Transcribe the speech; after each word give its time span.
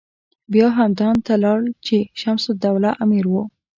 بیا 0.53 0.67
همدان 0.79 1.15
ته 1.25 1.33
لاړ 1.43 1.59
چې 1.85 1.97
شمس 2.21 2.43
الدوله 2.51 2.91
امیر 3.03 3.25
و. 3.27 3.33